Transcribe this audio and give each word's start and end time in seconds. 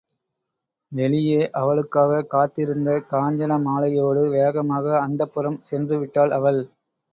வெளியே 0.91 1.41
அவளுக்காகக் 1.51 2.29
காத்திருந்த 2.29 2.89
காஞ்சனமாலையோடு 3.11 4.23
வேகமாக 4.31 5.07
அந்தப்புரம் 5.07 5.61
சென்றுவிட்டாள் 5.71 6.31
அவள். 6.31 6.61